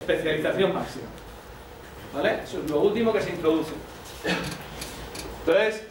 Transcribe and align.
Especialización 0.00 0.74
máxima. 0.74 1.06
¿Vale? 2.12 2.40
Eso 2.44 2.58
es 2.62 2.70
lo 2.70 2.80
último 2.80 3.14
que 3.14 3.22
se 3.22 3.30
introduce. 3.30 3.72
Entonces, 5.40 5.84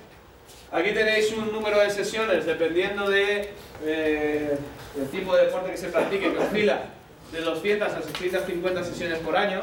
aquí 0.71 0.91
tenéis 0.91 1.33
un 1.33 1.51
número 1.51 1.79
de 1.79 1.89
sesiones 1.89 2.45
dependiendo 2.45 3.09
de, 3.09 3.49
eh, 3.83 4.59
del 4.95 5.09
tipo 5.09 5.35
de 5.35 5.45
deporte 5.45 5.71
que 5.71 5.77
se 5.77 5.87
practique, 5.87 6.31
que 6.31 6.37
oscila 6.37 6.83
de 7.31 7.41
200 7.41 7.93
a 7.93 8.01
650 8.03 8.83
sesiones 8.83 9.17
por 9.19 9.35
año. 9.35 9.61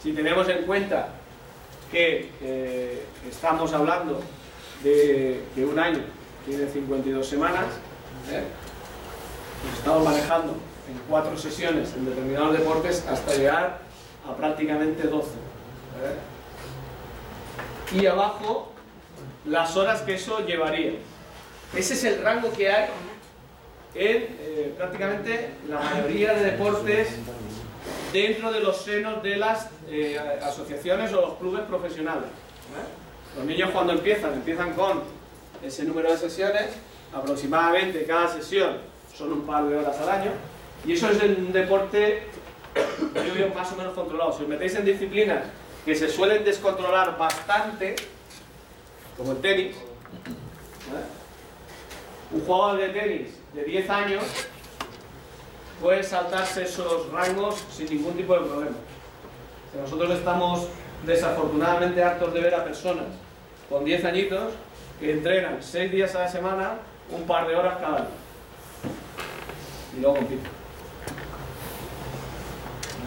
Si 0.00 0.12
tenemos 0.12 0.48
en 0.48 0.62
cuenta 0.62 1.08
que 1.90 2.30
eh, 2.42 3.02
estamos 3.28 3.72
hablando 3.72 4.20
de 4.84 5.42
un 5.56 5.80
año, 5.80 6.04
tiene 6.46 6.68
52 6.68 7.26
semanas, 7.26 7.66
¿eh? 8.30 8.44
Estamos 9.76 10.04
manejando 10.04 10.52
en 10.52 10.98
cuatro 11.08 11.36
sesiones 11.36 11.92
en 11.94 12.06
determinados 12.06 12.56
deportes 12.56 13.04
hasta 13.08 13.34
llegar 13.34 13.80
a 14.28 14.36
prácticamente 14.36 15.08
12. 15.08 15.28
¿eh? 15.28 16.14
Y 18.00 18.06
abajo, 18.06 18.72
las 19.44 19.76
horas 19.76 20.02
que 20.02 20.14
eso 20.14 20.46
llevaría. 20.46 20.92
Ese 21.74 21.94
es 21.94 22.04
el 22.04 22.22
rango 22.22 22.52
que 22.52 22.70
hay 22.70 22.88
en 23.94 24.16
eh, 24.38 24.74
prácticamente 24.76 25.50
la 25.68 25.80
mayoría 25.80 26.34
de 26.34 26.52
deportes 26.52 27.08
dentro 28.12 28.52
de 28.52 28.60
los 28.60 28.82
senos 28.82 29.22
de 29.22 29.36
las 29.36 29.70
eh, 29.88 30.18
asociaciones 30.42 31.12
o 31.12 31.20
los 31.20 31.34
clubes 31.38 31.62
profesionales. 31.62 32.28
Los 33.36 33.44
niños 33.44 33.70
cuando 33.70 33.94
empiezan, 33.94 34.34
empiezan 34.34 34.74
con 34.74 35.15
ese 35.62 35.84
número 35.84 36.10
de 36.10 36.18
sesiones, 36.18 36.66
aproximadamente 37.14 38.04
cada 38.04 38.28
sesión 38.28 38.78
son 39.16 39.32
un 39.32 39.46
par 39.46 39.64
de 39.66 39.76
horas 39.76 39.98
al 39.98 40.08
año, 40.08 40.30
y 40.84 40.92
eso 40.92 41.10
es 41.10 41.22
un 41.22 41.52
deporte 41.52 42.22
yo 43.14 43.34
veo 43.34 43.54
más 43.54 43.72
o 43.72 43.76
menos 43.76 43.94
controlado. 43.94 44.32
Si 44.32 44.42
os 44.42 44.48
metéis 44.48 44.74
en 44.74 44.84
disciplinas 44.84 45.44
que 45.84 45.94
se 45.94 46.08
suelen 46.08 46.44
descontrolar 46.44 47.16
bastante, 47.16 47.96
como 49.16 49.32
el 49.32 49.38
tenis, 49.38 49.76
un 52.32 52.40
jugador 52.40 52.78
de 52.78 52.88
tenis 52.88 53.30
de 53.54 53.64
10 53.64 53.90
años 53.90 54.22
puede 55.80 56.02
saltarse 56.02 56.64
esos 56.64 57.10
rangos 57.12 57.64
sin 57.70 57.88
ningún 57.88 58.16
tipo 58.16 58.34
de 58.34 58.40
problema. 58.46 58.76
Si 59.72 59.78
nosotros 59.78 60.10
estamos 60.10 60.68
desafortunadamente 61.04 62.02
hartos 62.02 62.34
de 62.34 62.40
ver 62.40 62.54
a 62.54 62.64
personas 62.64 63.06
con 63.68 63.84
10 63.84 64.04
añitos 64.04 64.52
que 65.00 65.12
entrenan 65.12 65.62
6 65.62 65.92
días 65.92 66.14
a 66.14 66.20
la 66.20 66.28
semana, 66.28 66.78
un 67.10 67.26
par 67.26 67.46
de 67.46 67.54
horas 67.54 67.78
cada 67.80 67.96
día. 67.96 68.06
Y 69.96 70.00
luego 70.00 70.16
compiten. 70.16 70.50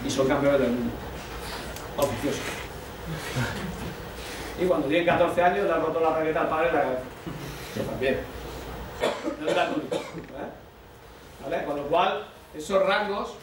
Y 0.04 0.10
son 0.10 0.28
campeones 0.28 0.60
del 0.60 0.70
mundo. 0.70 0.92
Oficiosos. 1.96 2.40
Y 4.60 4.66
cuando 4.66 4.88
tienen 4.88 5.06
14 5.06 5.42
años 5.42 5.66
le 5.66 5.72
han 5.72 5.82
roto 5.82 6.00
la 6.00 6.10
raqueta 6.10 6.42
al 6.42 6.48
padre 6.48 6.68
en 6.68 6.74
la 6.74 6.82
cabeza. 6.82 7.02
Eso 7.74 7.82
también. 7.84 8.20
No 9.40 9.48
es. 9.48 9.56
¿eh? 9.56 10.50
¿Vale? 11.42 11.64
Con 11.64 11.76
lo 11.76 11.82
cual, 11.84 12.26
esos 12.54 12.86
rangos, 12.86 13.34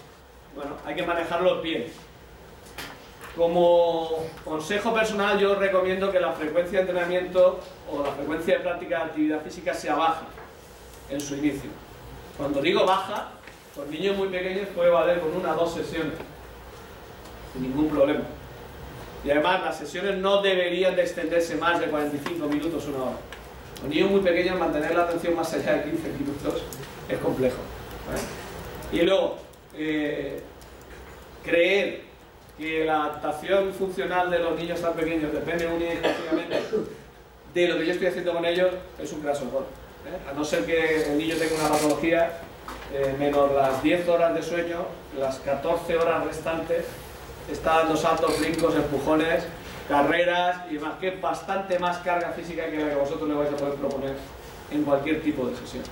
bueno, 0.56 0.72
hay 0.86 0.96
que 0.96 1.04
manejarlos 1.04 1.62
bien. 1.64 1.88
Como 3.38 4.26
consejo 4.44 4.96
personal, 4.96 5.40
yo 5.40 5.54
recomiendo 5.54 6.12
que 6.12 6.20
la 6.20 6.32
frecuencia 6.32 6.80
de 6.80 6.86
entrenamiento 6.90 7.60
o 7.88 8.02
la 8.02 8.12
frecuencia 8.12 8.56
de 8.58 8.64
práctica 8.64 8.98
de 8.98 9.04
actividad 9.04 9.44
física 9.44 9.76
sea 9.76 9.94
baja 9.94 10.24
en 11.08 11.22
su 11.22 11.36
inicio. 11.36 11.70
Cuando 12.36 12.64
digo 12.64 12.84
baja, 12.84 13.30
con 13.76 13.92
niños 13.92 14.18
muy 14.18 14.30
pequeños 14.30 14.68
puede 14.74 14.90
valer 14.90 15.20
con 15.20 15.36
una 15.36 15.54
o 15.54 15.56
dos 15.56 15.76
sesiones, 15.76 16.14
sin 17.54 17.62
ningún 17.62 17.90
problema. 17.90 18.24
Y 19.24 19.30
además, 19.30 19.64
las 19.64 19.78
sesiones 19.78 20.18
no 20.18 20.42
deberían 20.42 20.96
de 20.96 21.04
extenderse 21.04 21.58
más 21.58 21.80
de 21.80 21.88
45 21.88 22.48
minutos, 22.48 22.88
una 22.88 23.04
hora. 23.04 23.18
Con 23.80 23.92
niños 23.92 24.10
muy 24.10 24.22
pequeños, 24.22 24.58
mantener 24.58 24.96
la 24.96 25.04
atención 25.04 25.36
más 25.36 25.54
allá 25.54 25.74
de 25.74 25.92
15 25.92 26.08
minutos 26.20 26.64
es 27.08 27.20
complejo. 27.20 27.58
Y 28.92 29.02
luego, 29.02 29.38
eh, 29.76 30.42
creer 31.44 32.07
que 32.58 32.86
la 32.86 33.04
adaptación 33.04 33.72
funcional 33.74 34.32
de 34.32 34.40
los 34.40 34.58
niños 34.58 34.82
tan 34.82 34.94
pequeños 34.94 35.32
depende 35.32 35.68
única 35.68 35.94
y 35.94 35.98
exclusivamente 35.98 36.62
de 37.54 37.68
lo 37.68 37.78
que 37.78 37.86
yo 37.86 37.92
estoy 37.94 38.08
haciendo 38.08 38.34
con 38.34 38.46
ellos 38.46 38.72
es 39.02 39.14
un 39.14 39.22
craso 39.22 39.46
error. 39.48 39.66
¿eh? 40.06 40.30
A 40.30 40.34
no 40.34 40.44
ser 40.44 40.66
que 40.66 41.12
el 41.12 41.18
niño 41.18 41.36
tenga 41.36 41.56
una 41.56 41.70
patología, 41.70 42.32
eh, 42.94 43.16
menos 43.18 43.52
las 43.54 43.82
10 43.84 44.08
horas 44.08 44.34
de 44.34 44.42
sueño, 44.42 44.86
las 45.18 45.38
14 45.40 45.98
horas 45.98 46.26
restantes, 46.26 46.86
está 47.52 47.80
dando 47.80 47.96
saltos, 47.96 48.40
brincos, 48.40 48.76
empujones, 48.76 49.44
carreras 49.88 50.62
y 50.70 50.76
demás, 50.76 50.94
que 51.00 51.12
bastante 51.12 51.80
más 51.80 51.98
carga 52.00 52.32
física 52.32 52.66
que 52.70 52.78
la 52.78 52.90
que 52.90 52.96
vosotros 52.96 53.30
le 53.30 53.36
vais 53.36 53.54
a 53.54 53.56
poder 53.56 53.76
proponer 53.76 54.16
en 54.72 54.84
cualquier 54.84 55.22
tipo 55.22 55.48
de 55.48 55.56
sesión. 55.56 55.84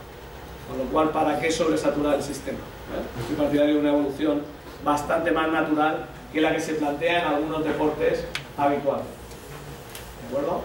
Con 0.67 0.79
lo 0.79 0.85
cual, 0.85 1.09
¿para 1.11 1.39
qué 1.39 1.51
sobresaturar 1.51 2.15
el 2.15 2.23
sistema? 2.23 2.57
¿Eh? 2.57 3.21
Estoy 3.21 3.35
partidario 3.35 3.75
de 3.75 3.79
una 3.79 3.89
evolución 3.89 4.41
bastante 4.83 5.31
más 5.31 5.51
natural 5.51 6.07
que 6.31 6.41
la 6.41 6.53
que 6.53 6.59
se 6.59 6.75
plantea 6.75 7.21
en 7.21 7.27
algunos 7.27 7.63
deportes 7.63 8.25
habituales. 8.57 9.05
¿De 10.21 10.27
acuerdo? 10.27 10.63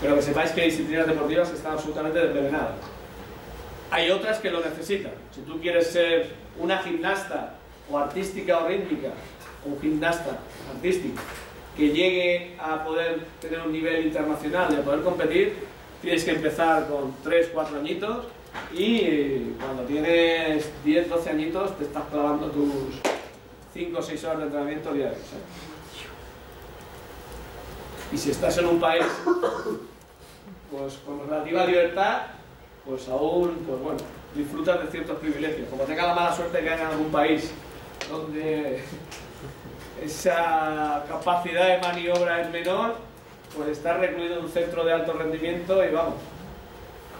Pero 0.00 0.14
que 0.16 0.22
sepáis 0.22 0.50
que 0.50 0.62
disciplinas 0.62 1.06
deportivas 1.06 1.50
están 1.50 1.72
absolutamente 1.72 2.18
desvenenadas. 2.18 2.76
Hay 3.90 4.10
otras 4.10 4.38
que 4.38 4.50
lo 4.50 4.60
necesitan. 4.60 5.12
Si 5.34 5.40
tú 5.42 5.60
quieres 5.60 5.86
ser 5.86 6.34
una 6.58 6.78
gimnasta 6.78 7.54
o 7.90 7.98
artística 7.98 8.58
o 8.58 8.68
rítmica, 8.68 9.08
o 9.64 9.70
un 9.70 9.80
gimnasta 9.80 10.38
artístico, 10.74 11.20
que 11.76 11.90
llegue 11.90 12.56
a 12.58 12.82
poder 12.84 13.20
tener 13.40 13.60
un 13.60 13.72
nivel 13.72 14.06
internacional 14.06 14.74
a 14.74 14.82
poder 14.82 15.02
competir, 15.02 15.54
tienes 16.02 16.24
que 16.24 16.32
empezar 16.32 16.88
con 16.88 17.14
3, 17.22 17.50
4 17.52 17.78
añitos 17.78 18.26
y 18.72 19.52
cuando 19.60 19.82
tienes 19.82 20.70
10, 20.84 21.08
12 21.08 21.30
añitos 21.30 21.76
te 21.78 21.84
estás 21.84 22.04
clavando 22.10 22.46
tus 22.50 23.00
5 23.76 23.98
o 23.98 24.02
6 24.02 24.24
horas 24.24 24.38
de 24.38 24.44
entrenamiento 24.44 24.92
diarios. 24.92 25.20
Y 28.10 28.16
si 28.16 28.30
estás 28.30 28.56
en 28.58 28.66
un 28.66 28.80
país 28.80 29.04
pues, 30.70 30.94
con 31.04 31.28
relativa 31.28 31.66
libertad, 31.66 32.22
pues 32.86 33.08
aún, 33.08 33.64
pues 33.66 33.80
bueno, 33.80 33.98
disfrutas 34.34 34.82
de 34.82 34.90
ciertos 34.90 35.18
privilegios. 35.18 35.68
Como 35.68 35.84
tenga 35.84 36.06
la 36.06 36.14
mala 36.14 36.34
suerte 36.34 36.58
de 36.58 36.64
que 36.64 36.70
haya 36.70 36.84
en 36.84 36.88
algún 36.88 37.10
país 37.10 37.50
donde 38.10 38.82
esa 40.02 41.04
capacidad 41.08 41.68
de 41.68 41.78
maniobra 41.78 42.42
es 42.42 42.50
menor, 42.50 42.96
pues 43.54 43.70
estás 43.70 43.98
recluido 43.98 44.38
en 44.38 44.44
un 44.44 44.50
centro 44.50 44.84
de 44.84 44.92
alto 44.92 45.12
rendimiento 45.12 45.84
y 45.84 45.90
vamos, 45.90 46.14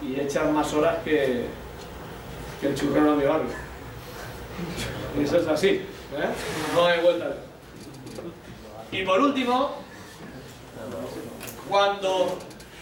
y 0.02 0.20
echas 0.20 0.50
más 0.52 0.72
horas 0.74 0.98
que, 1.04 1.46
el 2.62 2.74
churrero 2.74 3.12
de 3.12 3.16
mi 3.16 3.24
barrio. 3.24 3.50
Eso 5.20 5.38
es 5.38 5.46
así, 5.46 5.82
¿eh? 6.12 6.28
no 6.74 6.86
hay 6.86 7.00
vuelta. 7.00 7.36
Y 8.92 9.02
por 9.04 9.20
último, 9.20 9.76
cuando 11.68 12.38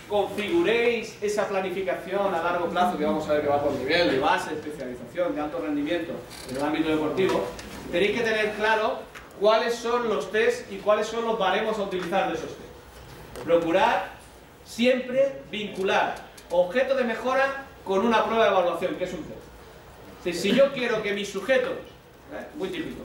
configuréis 0.09 1.17
esa 1.23 1.49
planificación 1.49 2.35
a 2.35 2.43
largo 2.43 2.69
plazo, 2.69 2.99
que 2.99 3.05
vamos 3.05 3.29
a 3.29 3.33
ver 3.33 3.43
que 3.43 3.49
va 3.49 3.63
por 3.63 3.73
nivel, 3.73 4.11
de 4.11 4.19
base, 4.19 4.55
especialización, 4.55 5.35
de 5.35 5.41
alto 5.41 5.59
rendimiento 5.59 6.13
en 6.51 6.57
el 6.57 6.63
ámbito 6.63 6.91
deportivo, 6.91 7.45
tenéis 7.91 8.19
que 8.19 8.25
tener 8.25 8.53
claro 8.53 8.99
cuáles 9.41 9.75
son 9.75 10.09
los 10.09 10.31
test 10.31 10.71
y 10.71 10.77
cuáles 10.77 11.07
son 11.07 11.25
los 11.25 11.39
baremos 11.39 11.79
a 11.79 11.83
utilizar 11.83 12.29
de 12.29 12.35
esos 12.35 12.51
test. 12.51 13.45
Procurar 13.45 14.13
siempre 14.65 15.41
vincular 15.51 16.17
objeto 16.51 16.95
de 16.95 17.05
mejora 17.05 17.65
con 17.85 18.05
una 18.05 18.25
prueba 18.25 18.45
de 18.45 18.51
evaluación, 18.51 18.95
que 18.97 19.05
es 19.05 19.13
un 19.13 19.25
test. 19.25 20.39
Si 20.39 20.53
yo 20.53 20.73
quiero 20.73 21.03
que 21.03 21.13
mis 21.13 21.29
sujetos, 21.29 21.73
¿eh? 22.33 22.47
muy 22.57 22.69
típico, 22.69 23.03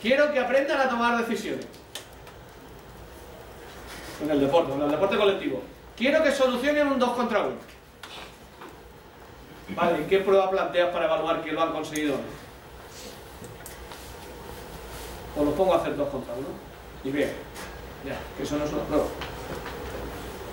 quiero 0.00 0.32
que 0.32 0.40
aprendan 0.40 0.80
a 0.80 0.88
tomar 0.88 1.24
decisiones, 1.24 1.66
en 4.22 4.30
el 4.30 4.40
deporte, 4.40 4.72
en 4.72 4.82
el 4.82 4.90
deporte 4.90 5.16
colectivo, 5.16 5.62
quiero 5.96 6.22
que 6.22 6.32
solucionen 6.32 6.86
un 6.86 6.98
2 6.98 7.10
contra 7.10 7.40
1. 7.40 7.74
Vale, 9.70 10.02
¿y 10.02 10.04
qué 10.04 10.18
prueba 10.18 10.50
planteas 10.50 10.90
para 10.90 11.06
evaluar 11.06 11.42
que 11.42 11.52
lo 11.52 11.62
han 11.62 11.72
conseguido? 11.72 12.16
O 15.36 15.44
los 15.44 15.54
pongo 15.54 15.74
a 15.74 15.78
hacer 15.78 15.96
2 15.96 16.08
contra 16.08 16.34
1 16.34 16.46
y 17.04 17.10
bien, 17.10 17.32
ya, 18.04 18.16
que 18.36 18.42
eso 18.42 18.56
no 18.56 18.64
es 18.64 18.72
una 18.72 18.82
prueba. 18.84 19.04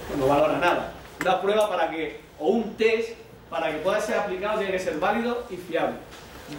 Pues 0.07 0.19
no 0.19 0.27
valora 0.27 0.57
nada. 0.57 0.93
Una 1.21 1.41
prueba 1.41 1.69
para 1.69 1.89
que, 1.89 2.21
o 2.39 2.47
un 2.47 2.75
test, 2.75 3.11
para 3.49 3.71
que 3.71 3.77
pueda 3.77 4.01
ser 4.01 4.17
aplicado 4.17 4.57
tiene 4.57 4.73
que 4.73 4.79
ser 4.79 4.99
válido 4.99 5.45
y 5.49 5.57
fiable. 5.57 5.97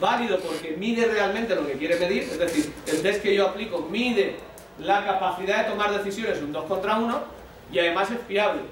Válido 0.00 0.38
porque 0.40 0.76
mide 0.76 1.06
realmente 1.06 1.54
lo 1.54 1.66
que 1.66 1.74
quiere 1.74 1.96
medir, 1.96 2.24
es 2.24 2.38
decir, 2.38 2.72
el 2.86 3.02
test 3.02 3.22
que 3.22 3.34
yo 3.34 3.48
aplico 3.48 3.86
mide 3.90 4.36
la 4.78 5.04
capacidad 5.04 5.64
de 5.64 5.70
tomar 5.70 5.92
decisiones 5.96 6.40
un 6.40 6.52
2 6.52 6.64
contra 6.64 6.98
1 6.98 7.20
y 7.72 7.78
además 7.78 8.10
es 8.10 8.18
fiable. 8.26 8.62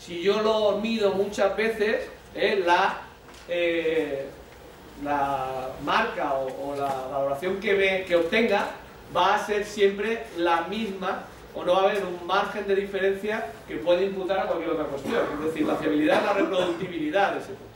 si 0.00 0.22
yo 0.22 0.40
lo 0.40 0.78
mido 0.78 1.12
muchas 1.12 1.54
veces, 1.56 2.08
eh, 2.34 2.62
la, 2.64 3.02
eh, 3.48 4.26
la 5.04 5.70
marca 5.84 6.34
o, 6.34 6.74
la 6.76 7.08
valoración 7.10 7.60
que, 7.60 8.16
obtenga 8.16 8.70
va 9.14 9.34
a 9.34 9.46
ser 9.46 9.64
siempre 9.64 10.24
la 10.36 10.62
misma 10.62 11.24
o 11.54 11.64
no 11.64 11.72
va 11.74 11.80
a 11.80 11.90
haber 11.90 12.04
un 12.04 12.26
margen 12.26 12.66
de 12.66 12.76
diferencia 12.76 13.46
que 13.66 13.76
puede 13.76 14.04
imputar 14.04 14.38
a 14.38 14.42
cualquier 14.44 14.70
otra 14.70 14.84
cuestión. 14.84 15.16
Es 15.38 15.44
decir, 15.46 15.66
la 15.66 15.74
fiabilidad, 15.76 16.24
la 16.24 16.32
reproductibilidad 16.32 17.34
test. 17.34 17.69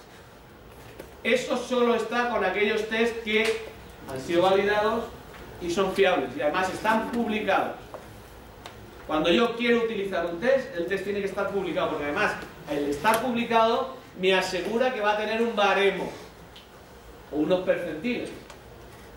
Eso 1.24 1.56
solo 1.56 1.94
está 1.94 2.28
con 2.28 2.44
aquellos 2.44 2.86
test 2.90 3.22
que 3.24 3.44
han 4.12 4.20
sido 4.20 4.42
validados 4.42 5.04
y 5.62 5.70
son 5.70 5.94
fiables 5.94 6.36
y 6.36 6.42
además 6.42 6.68
están 6.68 7.10
publicados. 7.12 7.76
Cuando 9.06 9.30
yo 9.30 9.56
quiero 9.56 9.84
utilizar 9.84 10.26
un 10.26 10.38
test, 10.38 10.76
el 10.76 10.86
test 10.86 11.04
tiene 11.04 11.20
que 11.20 11.26
estar 11.26 11.48
publicado, 11.48 11.90
porque 11.90 12.04
además 12.04 12.32
el 12.70 12.90
estar 12.90 13.22
publicado 13.22 13.96
me 14.20 14.34
asegura 14.34 14.92
que 14.92 15.00
va 15.00 15.14
a 15.14 15.16
tener 15.16 15.40
un 15.40 15.56
baremo 15.56 16.12
o 17.32 17.36
unos 17.36 17.60
percentiles, 17.60 18.28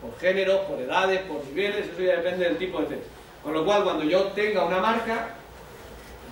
por 0.02 0.18
género, 0.18 0.64
por 0.64 0.80
edades, 0.80 1.20
por 1.22 1.44
niveles, 1.46 1.88
eso 1.88 2.02
ya 2.02 2.18
depende 2.18 2.46
del 2.46 2.58
tipo 2.58 2.80
de 2.80 2.86
test. 2.88 3.08
Con 3.44 3.54
lo 3.54 3.66
cual, 3.66 3.84
cuando 3.84 4.06
yo 4.06 4.24
tenga 4.28 4.64
una 4.64 4.80
marca, 4.80 5.36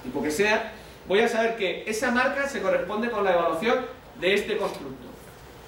tipo 0.03 0.23
que 0.23 0.31
sea, 0.31 0.71
voy 1.05 1.19
a 1.19 1.27
saber 1.27 1.57
que 1.57 1.83
esa 1.85 2.11
marca 2.11 2.47
se 2.47 2.61
corresponde 2.61 3.11
con 3.11 3.25
la 3.25 3.33
evaluación 3.33 3.85
de 4.21 4.33
este 4.33 4.57
constructo. 4.57 5.14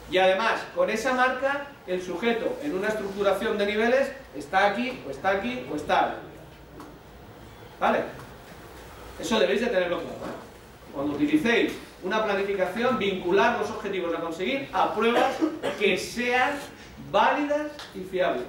Y 0.09 0.17
además, 0.17 0.61
con 0.73 0.89
esa 0.89 1.13
marca, 1.13 1.67
el 1.85 2.01
sujeto 2.01 2.57
en 2.63 2.75
una 2.75 2.87
estructuración 2.87 3.57
de 3.57 3.65
niveles 3.65 4.11
está 4.35 4.67
aquí, 4.67 5.01
o 5.05 5.11
está 5.11 5.29
aquí, 5.31 5.65
o 5.71 5.75
está 5.75 6.11
aquí. 6.11 6.17
¿Vale? 7.79 7.99
Eso 9.19 9.39
debéis 9.39 9.61
de 9.61 9.67
tenerlo 9.67 9.99
claro. 9.99 10.15
¿eh? 10.15 10.93
Cuando 10.93 11.13
utilicéis 11.13 11.73
una 12.03 12.23
planificación, 12.23 12.97
vincular 12.97 13.59
los 13.59 13.69
objetivos 13.69 14.15
a 14.15 14.21
conseguir 14.21 14.69
a 14.71 14.93
pruebas 14.93 15.35
que 15.79 15.97
sean 15.97 16.53
válidas 17.11 17.71
y 17.93 18.01
fiables. 18.01 18.45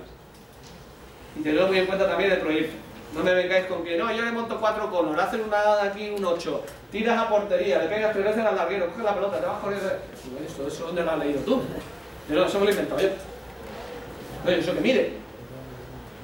Y 1.38 1.42
tenedlo 1.42 1.68
muy 1.68 1.78
en 1.78 1.86
cuenta 1.86 2.08
también 2.08 2.32
el 2.32 2.38
proyecto. 2.38 2.76
No 3.14 3.22
me 3.22 3.34
vengáis 3.34 3.66
con 3.66 3.82
que 3.84 3.96
no, 3.96 4.12
yo 4.12 4.22
le 4.22 4.32
monto 4.32 4.60
cuatro 4.60 4.90
conos, 4.90 5.18
hacen 5.18 5.42
una 5.42 5.82
aquí 5.82 6.10
un 6.10 6.24
8, 6.24 6.62
tiras 6.92 7.18
a 7.18 7.28
portería, 7.28 7.78
le 7.78 7.88
pegas 7.88 8.12
tres 8.12 8.24
veces 8.24 8.44
al 8.44 8.54
larguero, 8.54 8.88
coges 8.88 9.04
la 9.04 9.14
pelota, 9.14 9.40
te 9.40 9.46
vas 9.46 9.60
corriendo. 9.60 9.88
Eso, 10.46 10.66
eso 10.68 10.86
¿dónde 10.86 11.02
lo 11.02 11.10
has 11.10 11.18
leído 11.18 11.40
tú? 11.40 11.62
Yo, 12.30 12.44
eso 12.44 12.58
me 12.58 12.66
lo 12.66 12.70
he 12.70 12.74
inventado 12.74 13.00
yo. 13.00 13.08
Oye, 14.46 14.58
eso 14.58 14.74
que 14.74 14.80
mide. 14.80 15.12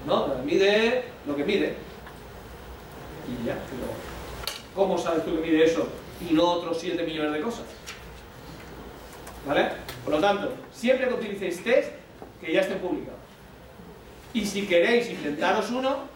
¿No? 0.06 0.28
Mide 0.44 1.04
lo 1.26 1.34
que 1.34 1.44
mide. 1.44 1.75
Y 3.26 3.46
ya, 3.46 3.54
pero 3.54 3.90
¿cómo 4.75 4.98
sabes 4.98 5.25
tú 5.25 5.34
que 5.34 5.40
mide 5.40 5.64
eso 5.64 5.88
y 6.20 6.34
no 6.34 6.44
otros 6.44 6.78
7 6.78 7.02
millones 7.04 7.32
de 7.32 7.40
cosas? 7.40 7.64
¿Vale? 9.46 9.69
Por 10.04 10.14
lo 10.14 10.20
tanto, 10.20 10.52
siempre 10.72 11.08
que 11.08 11.14
utilicéis 11.14 11.64
test, 11.64 11.92
que 12.40 12.52
ya 12.52 12.60
estén 12.60 12.78
publicados. 12.78 13.20
Y 14.34 14.44
si 14.44 14.66
queréis 14.66 15.08
inventaros 15.10 15.70
uno, 15.70 16.13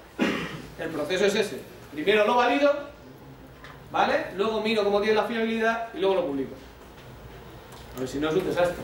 el 0.78 0.88
proceso 0.90 1.26
es 1.26 1.34
ese. 1.34 1.60
Primero 1.92 2.26
lo 2.26 2.36
valido, 2.36 2.72
¿vale? 3.90 4.26
Luego 4.36 4.60
miro 4.60 4.84
cómo 4.84 5.00
tiene 5.00 5.16
la 5.16 5.24
fiabilidad 5.24 5.88
y 5.94 5.98
luego 5.98 6.14
lo 6.16 6.26
publico. 6.26 6.54
A 7.96 8.00
ver 8.00 8.08
si 8.08 8.18
no 8.18 8.28
es 8.28 8.34
un 8.36 8.46
desastre. 8.46 8.76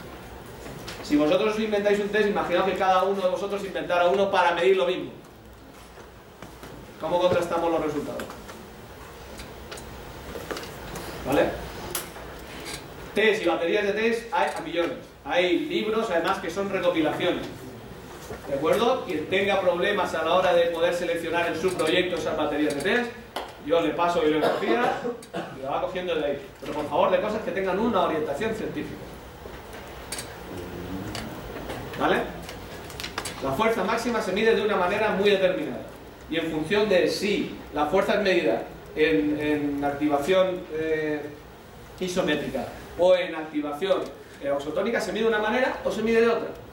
Si 1.03 1.17
vosotros 1.17 1.59
inventáis 1.59 2.01
un 2.01 2.09
test, 2.09 2.29
imaginaos 2.29 2.71
que 2.71 2.77
cada 2.77 3.03
uno 3.03 3.21
de 3.21 3.29
vosotros 3.29 3.63
inventara 3.65 4.07
uno 4.07 4.31
para 4.31 4.55
medir 4.55 4.77
lo 4.77 4.87
mismo. 4.87 5.11
¿Cómo 7.01 7.21
contrastamos 7.21 7.71
los 7.71 7.85
resultados? 7.85 8.25
¿Vale? 11.27 11.51
Test 13.15 13.43
y 13.43 13.47
baterías 13.47 13.85
de 13.85 13.93
test 13.93 14.33
hay 14.33 14.51
a 14.57 14.61
millones. 14.63 14.97
Hay 15.25 15.59
libros, 15.61 16.11
además, 16.11 16.39
que 16.39 16.51
son 16.51 16.71
recopilaciones. 16.71 17.47
¿De 18.49 18.55
acuerdo? 18.55 19.05
Quien 19.05 19.27
tenga 19.27 19.61
problemas 19.61 20.15
a 20.15 20.25
la 20.25 20.35
hora 20.35 20.55
de 20.55 20.67
poder 20.67 20.95
seleccionar 20.95 21.49
en 21.49 21.61
su 21.61 21.75
proyecto 21.75 22.17
esas 22.17 22.37
baterías 22.37 22.75
de 22.75 22.81
test, 22.81 23.11
yo 23.67 23.81
le 23.81 23.91
paso 23.91 24.21
bibliografía 24.21 24.93
y 25.57 25.63
lo 25.63 25.71
va 25.71 25.83
cogiendo 25.83 26.15
de 26.15 26.25
ahí. 26.25 26.47
Pero 26.61 26.73
por 26.73 26.89
favor, 26.89 27.11
de 27.11 27.21
cosas 27.21 27.43
que 27.43 27.51
tengan 27.51 27.79
una 27.79 28.03
orientación 28.03 28.55
científica. 28.55 28.97
¿Vale? 31.99 32.17
La 33.43 33.53
fuerza 33.53 33.85
máxima 33.85 34.21
se 34.21 34.33
mide 34.33 34.55
de 34.55 34.63
una 34.63 34.77
manera 34.77 35.11
muy 35.11 35.31
determinada. 35.31 35.83
Y 36.31 36.37
en 36.37 36.51
función 36.51 36.89
de 36.89 37.09
si 37.09 37.55
la 37.75 37.87
fuerza 37.87 38.15
es 38.15 38.21
medida 38.23 38.63
en, 38.97 39.83
activación 39.85 40.61
eh, 40.73 41.21
isométrica 42.01 42.67
o 42.99 43.15
en 43.15 43.35
activación 43.35 44.03
eh, 44.43 44.51
oxotónica, 44.51 45.01
se 45.01 45.13
mide 45.13 45.25
de 45.25 45.29
una 45.29 45.39
manera 45.39 45.79
o 45.85 45.91
se 45.91 46.03
mide 46.03 46.23
de 46.23 46.29
otra 46.29 46.64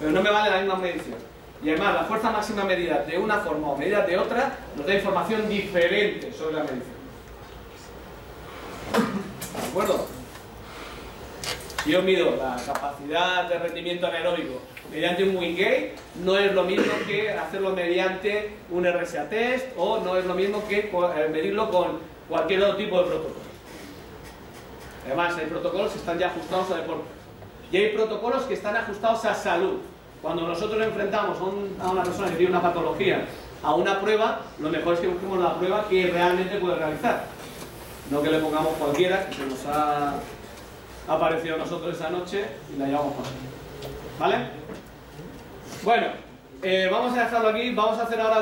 pero 0.00 0.12
no 0.12 0.22
me 0.22 0.30
vale 0.30 0.50
la 0.50 0.60
misma 0.60 0.76
medición. 0.76 1.18
Y 1.62 1.68
además, 1.68 1.94
la 1.94 2.04
fuerza 2.04 2.30
máxima 2.30 2.64
medida 2.64 3.04
de 3.04 3.18
una 3.18 3.38
forma 3.38 3.68
o 3.68 3.76
medida 3.76 4.06
de 4.06 4.16
otra 4.16 4.58
nos 4.74 4.86
da 4.86 4.94
información 4.94 5.46
diferente 5.48 6.32
sobre 6.32 6.54
la 6.54 6.64
medición. 6.64 7.00
¿De 9.62 9.68
acuerdo? 9.68 10.06
Yo 11.86 12.02
mido 12.02 12.34
la 12.36 12.56
capacidad 12.64 13.48
de 13.48 13.58
rendimiento 13.58 14.06
anaeróbico 14.06 14.60
mediante 14.90 15.22
un 15.22 15.36
Wingate, 15.36 15.94
no 16.24 16.36
es 16.36 16.52
lo 16.52 16.64
mismo 16.64 16.92
que 17.06 17.30
hacerlo 17.30 17.70
mediante 17.70 18.56
un 18.70 18.84
RSA 18.84 19.28
test 19.28 19.66
o 19.76 20.00
no 20.00 20.16
es 20.16 20.24
lo 20.24 20.34
mismo 20.34 20.66
que 20.66 20.78
eh, 20.78 21.28
medirlo 21.30 21.70
con 21.70 21.98
cualquier 22.28 22.62
otro 22.62 22.76
tipo 22.76 22.98
de 22.98 23.04
protocolo. 23.08 23.50
Además, 25.06 25.36
hay 25.38 25.46
protocolos 25.46 25.92
que 25.92 25.98
están 25.98 26.18
ya 26.18 26.28
ajustados 26.28 26.70
a 26.72 26.76
deporte. 26.76 27.19
Y 27.72 27.76
hay 27.76 27.88
protocolos 27.90 28.42
que 28.44 28.54
están 28.54 28.76
ajustados 28.76 29.24
a 29.24 29.34
salud. 29.34 29.78
Cuando 30.22 30.46
nosotros 30.46 30.82
enfrentamos 30.82 31.38
a, 31.80 31.90
una 31.90 32.02
persona 32.02 32.28
que 32.28 32.36
tiene 32.36 32.52
una 32.52 32.62
patología 32.62 33.26
a 33.62 33.74
una 33.74 34.00
prueba, 34.00 34.40
lo 34.58 34.70
mejor 34.70 34.94
es 34.94 35.00
que 35.00 35.08
busquemos 35.08 35.38
la 35.38 35.54
prueba 35.54 35.86
que 35.88 36.08
realmente 36.08 36.56
puede 36.58 36.76
realizar. 36.76 37.24
No 38.10 38.22
que 38.22 38.30
le 38.30 38.38
pongamos 38.38 38.72
cualquiera, 38.74 39.28
que 39.28 39.36
se 39.36 39.46
nos 39.46 39.66
ha 39.66 40.14
aparecido 41.08 41.54
a 41.54 41.58
nosotros 41.58 41.96
esa 41.96 42.10
noche 42.10 42.44
y 42.74 42.78
la 42.78 42.86
llevamos 42.86 43.14
con 43.14 43.24
¿Vale? 44.18 44.36
Bueno, 45.82 46.06
eh, 46.62 46.88
vamos 46.90 47.16
a 47.16 47.24
dejarlo 47.24 47.48
aquí, 47.48 47.74
vamos 47.74 47.98
a 47.98 48.02
hacer 48.02 48.20
ahora... 48.20 48.38